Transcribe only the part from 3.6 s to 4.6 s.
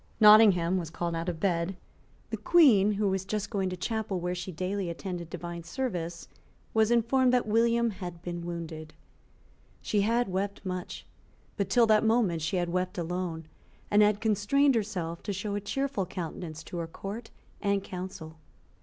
to the chapel where she